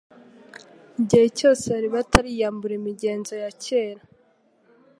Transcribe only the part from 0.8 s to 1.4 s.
Igihe